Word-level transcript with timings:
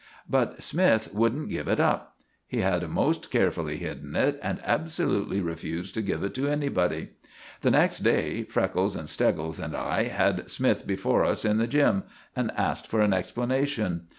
But 0.27 0.63
Smythe 0.63 1.09
wouldn't 1.13 1.51
give 1.51 1.67
it 1.67 1.79
up. 1.79 2.15
He 2.47 2.61
had 2.61 2.89
most 2.89 3.29
carefully 3.29 3.77
hidden 3.77 4.15
it, 4.15 4.39
and 4.41 4.59
absolutely 4.65 5.41
refused 5.41 5.93
to 5.93 6.01
give 6.01 6.23
it 6.23 6.33
to 6.33 6.47
anybody! 6.47 7.09
The 7.61 7.69
next 7.69 7.99
day 7.99 8.41
Freckles, 8.41 8.95
and 8.95 9.07
Steggles, 9.07 9.59
and 9.59 9.75
I 9.77 10.05
had 10.05 10.49
Smythe 10.49 10.87
before 10.87 11.23
us 11.23 11.45
in 11.45 11.59
the 11.59 11.67
gym., 11.67 12.01
and 12.35 12.49
asked 12.57 12.87
for 12.87 13.01
an 13.01 13.13
explanation. 13.13 14.07